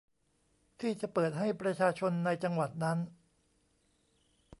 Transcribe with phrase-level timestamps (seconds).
[0.79, 2.97] ที่จะเปิดให้ประชาชนในจังหวัดนั้น